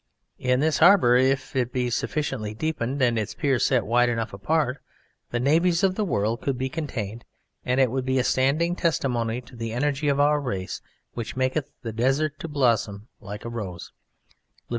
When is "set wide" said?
3.67-4.09